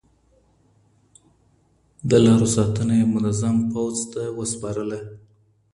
[2.09, 4.99] د لارو ساتنه يې منظم پوځ ته وسپارله.